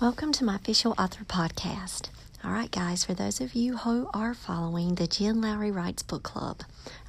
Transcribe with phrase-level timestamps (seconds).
[0.00, 2.08] Welcome to my official author podcast.
[2.42, 6.22] All right, guys, for those of you who are following the Jen Lowry Writes Book
[6.22, 6.62] Club,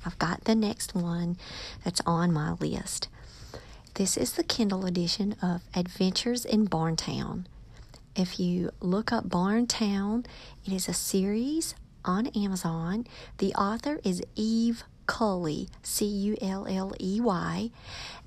[0.06, 1.38] I've got the next one
[1.86, 3.08] that's on my list.
[3.94, 7.46] This is the Kindle edition of Adventures in Barntown.
[8.14, 10.26] If you look up Barntown,
[10.66, 13.08] it is a series on Amazon.
[13.38, 17.72] The author is Eve Culley, C U L L E Y,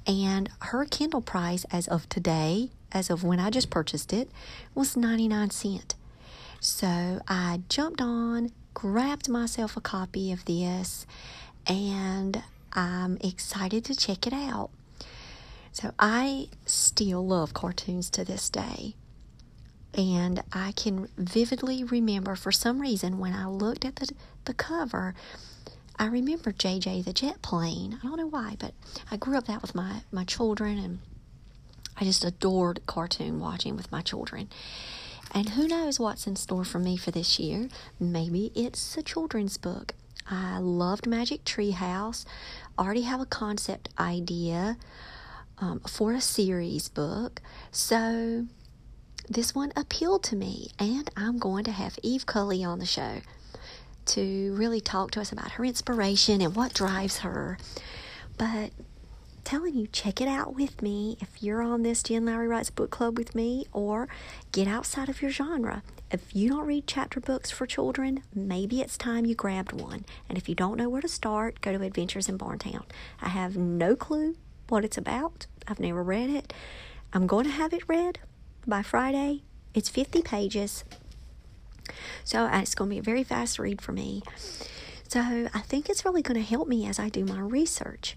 [0.07, 4.31] and her Kindle price as of today as of when I just purchased it,
[4.75, 5.97] was 99 cents.
[6.61, 11.07] So I jumped on, grabbed myself a copy of this,
[11.67, 12.43] and
[12.73, 14.71] I'm excited to check it out.
[15.73, 18.95] So I still love cartoons to this day.
[19.93, 24.11] And I can vividly remember for some reason when I looked at the,
[24.45, 25.15] the cover,
[25.99, 27.99] I remember JJ the jet plane.
[28.03, 28.73] I don't know why, but
[29.11, 30.99] I grew up that with my, my children and
[31.99, 34.49] I just adored cartoon watching with my children.
[35.33, 37.69] And who knows what's in store for me for this year?
[37.99, 39.95] Maybe it's a children's book.
[40.31, 42.25] I loved Magic Tree House.
[42.79, 44.77] Already have a concept idea
[45.59, 47.43] um, for a series book.
[47.71, 48.47] So
[49.29, 53.21] this one appealed to me, and I'm going to have Eve Culley on the show
[54.07, 57.59] to really talk to us about her inspiration and what drives her.
[58.37, 58.71] But
[59.45, 62.91] telling you, check it out with me if you're on this Jen Lowry Writes Book
[62.91, 64.09] Club with me, or
[64.53, 65.83] get outside of your genre.
[66.11, 70.05] If you don't read chapter books for children, maybe it's time you grabbed one.
[70.29, 72.85] And if you don't know where to start, go to Adventures in Barntown.
[73.21, 74.37] I have no clue
[74.69, 75.47] what it's about.
[75.69, 76.53] I've never read it.
[77.13, 78.21] I'm going to have it read
[78.67, 79.43] by Friday.
[79.75, 80.85] It's 50 pages.
[82.25, 84.23] So uh, it's going to be a very fast read for me.
[85.09, 88.17] So I think it's really going to help me as I do my research.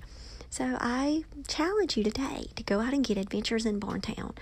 [0.50, 4.36] So I challenge you today to go out and get Adventures in Barntown.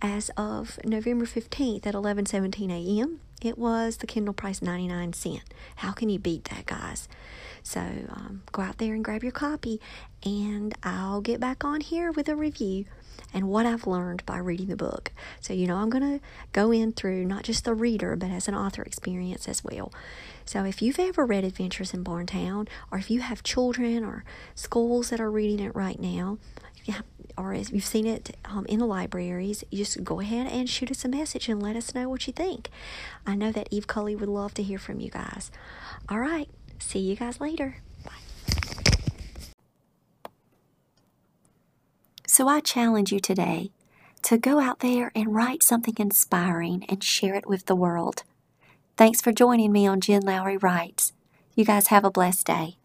[0.00, 5.42] As of November 15th at 11:17 a.m., it was the Kindle price 99 cent.
[5.76, 7.08] How can you beat that, guys?
[7.62, 9.80] So um, go out there and grab your copy,
[10.24, 12.86] and I'll get back on here with a review
[13.32, 15.12] and what I've learned by reading the book.
[15.40, 18.48] So, you know, I'm going to go in through not just the reader, but as
[18.48, 19.92] an author experience as well.
[20.44, 24.24] So, if you've ever read Adventures in Barntown, or if you have children or
[24.54, 26.38] schools that are reading it right now,
[27.36, 30.90] or if you've seen it um, in the libraries, you just go ahead and shoot
[30.90, 32.68] us a message and let us know what you think.
[33.26, 35.50] I know that Eve Culley would love to hear from you guys.
[36.08, 36.48] All right,
[36.78, 37.76] see you guys later.
[38.04, 38.10] Bye.
[42.26, 43.70] So I challenge you today
[44.22, 48.22] to go out there and write something inspiring and share it with the world.
[48.96, 51.12] Thanks for joining me on Jen Lowry Writes.
[51.54, 52.76] You guys have a blessed day.